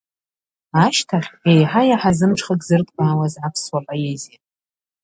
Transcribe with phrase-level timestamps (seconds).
[0.83, 4.37] Ашьҭахь, еиҳа-еиҳа зымҽхак зырҭбаауаз аԥсуа поезиа.